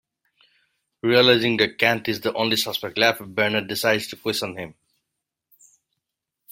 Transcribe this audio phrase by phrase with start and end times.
[1.03, 4.73] Realizing that Kent is the only suspect left, Brenner decides to question him.